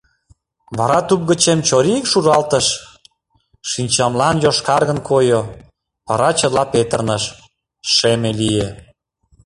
[0.77, 2.67] Вара туп гычем чорик шуралтыш...
[3.69, 5.41] шинчамлан йошкаргын койо,
[6.07, 7.23] вара чыла петырныш,
[7.95, 8.67] шеме лие...